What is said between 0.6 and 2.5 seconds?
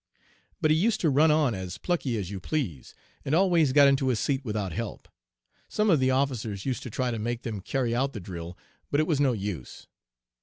But he used to run on as plucky as you